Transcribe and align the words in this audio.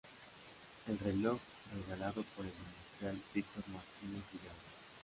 El 0.87 0.97
reloj 0.97 1.37
regalado 1.75 2.23
por 2.35 2.43
el 2.43 2.51
Industrial 2.73 3.21
Victor 3.35 3.63
Martínez 3.67 4.23
Villalba. 4.33 4.57